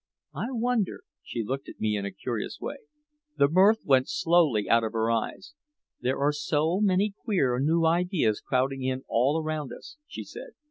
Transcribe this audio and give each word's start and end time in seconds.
"I 0.33 0.45
wonder." 0.49 1.01
She 1.21 1.43
looked 1.43 1.69
at 1.69 1.79
me 1.79 1.95
in 1.95 2.05
a 2.05 2.11
curious 2.11 2.59
way. 2.59 2.77
The 3.37 3.47
mirth 3.47 3.81
went 3.85 4.09
slowly 4.09 4.67
out 4.67 4.83
of 4.83 4.93
her 4.93 5.11
eyes. 5.11 5.53
"There 5.99 6.17
are 6.17 6.31
so 6.33 6.79
many 6.79 7.13
queer 7.23 7.59
new 7.59 7.85
ideas 7.85 8.41
crowding 8.41 8.81
in 8.81 9.03
all 9.07 9.39
around 9.39 9.71
us," 9.71 9.97
she 10.07 10.23
said. 10.23 10.53